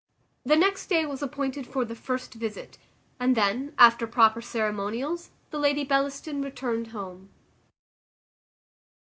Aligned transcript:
The 0.43 0.55
next 0.55 0.87
day 0.87 1.05
was 1.05 1.21
appointed 1.21 1.67
for 1.67 1.85
the 1.85 1.93
first 1.93 2.33
visit, 2.33 2.79
and 3.19 3.37
then, 3.37 3.75
after 3.77 4.07
proper 4.07 4.41
ceremonials, 4.41 5.29
the 5.51 5.59
Lady 5.59 5.83
Bellaston 5.83 6.41
returned 6.41 6.87
home. 6.87 7.29